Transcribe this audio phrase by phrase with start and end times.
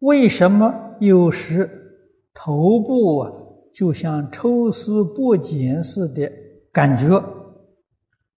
[0.00, 1.68] 为什么有时
[2.34, 3.32] 头部啊，
[3.72, 6.30] 就像抽丝剥茧似的
[6.72, 7.22] 感觉？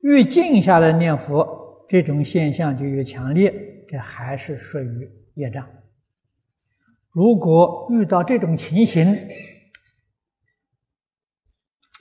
[0.00, 3.52] 越静下来念佛，这种现象就越强烈，
[3.88, 5.68] 这还是属于业障。
[7.10, 9.28] 如果遇到这种情形，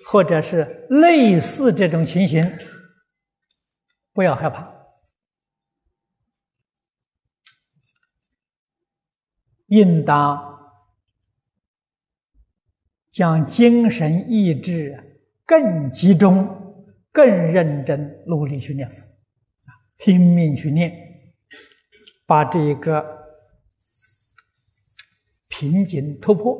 [0.05, 2.47] 或者是类似这种情形，
[4.13, 4.76] 不要害怕。
[9.67, 10.57] 应当
[13.09, 20.93] 将精神意志更集中、更认真、努力去念佛，啊，拼命去念，
[22.25, 23.25] 把这个
[25.47, 26.57] 瓶颈突破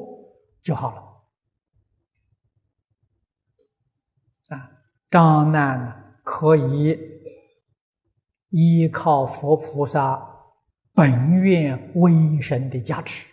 [0.63, 1.01] 就好了。
[4.55, 4.71] 啊，
[5.09, 6.97] 障难可以
[8.49, 10.36] 依靠佛菩萨。
[10.97, 13.31] 本愿威神的加持，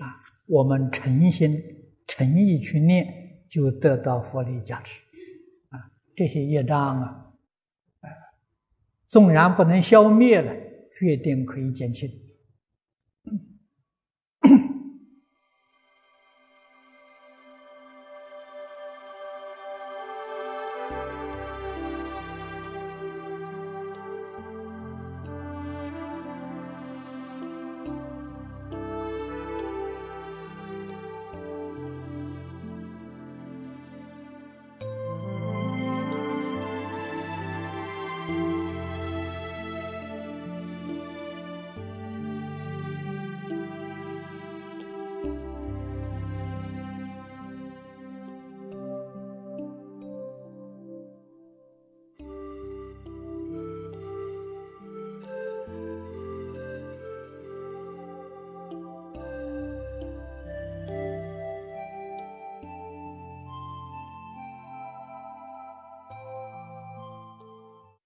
[0.00, 1.62] 啊，我们诚心
[2.08, 3.06] 诚意去念，
[3.48, 5.00] 就得到佛力加持，
[5.68, 5.78] 啊，
[6.16, 7.34] 这些业障啊，
[9.06, 10.52] 纵然不能消灭了，
[10.92, 12.10] 决定可以减轻。